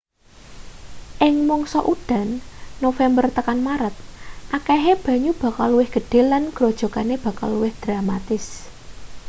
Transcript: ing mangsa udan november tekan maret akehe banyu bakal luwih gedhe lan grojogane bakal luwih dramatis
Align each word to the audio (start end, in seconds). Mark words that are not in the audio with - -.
ing 1.27 1.35
mangsa 1.49 1.79
udan 1.93 2.29
november 2.85 3.25
tekan 3.35 3.59
maret 3.67 3.95
akehe 4.57 4.93
banyu 5.05 5.31
bakal 5.43 5.67
luwih 5.71 5.89
gedhe 5.95 6.21
lan 6.31 6.43
grojogane 6.55 7.15
bakal 7.25 7.49
luwih 7.55 7.73
dramatis 7.83 8.45